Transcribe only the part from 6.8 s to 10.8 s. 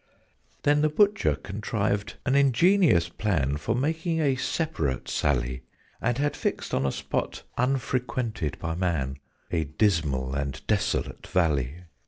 a spot unfrequented by man, A dismal and